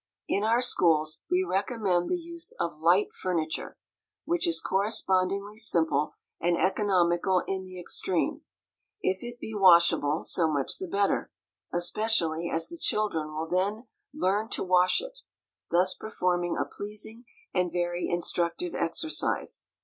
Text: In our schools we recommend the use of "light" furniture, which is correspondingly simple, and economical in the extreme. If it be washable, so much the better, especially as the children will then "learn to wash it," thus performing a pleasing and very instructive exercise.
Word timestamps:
In 0.27 0.43
our 0.43 0.63
schools 0.63 1.21
we 1.29 1.43
recommend 1.47 2.09
the 2.09 2.17
use 2.17 2.53
of 2.59 2.79
"light" 2.79 3.13
furniture, 3.13 3.77
which 4.25 4.47
is 4.47 4.59
correspondingly 4.59 5.57
simple, 5.59 6.13
and 6.39 6.57
economical 6.57 7.43
in 7.47 7.65
the 7.65 7.79
extreme. 7.79 8.41
If 9.01 9.21
it 9.21 9.39
be 9.39 9.53
washable, 9.53 10.23
so 10.23 10.51
much 10.51 10.79
the 10.79 10.87
better, 10.87 11.29
especially 11.71 12.49
as 12.51 12.67
the 12.67 12.79
children 12.79 13.27
will 13.27 13.47
then 13.47 13.89
"learn 14.11 14.49
to 14.53 14.63
wash 14.63 15.01
it," 15.01 15.19
thus 15.69 15.93
performing 15.93 16.57
a 16.57 16.65
pleasing 16.65 17.25
and 17.53 17.71
very 17.71 18.09
instructive 18.09 18.73
exercise. 18.73 19.65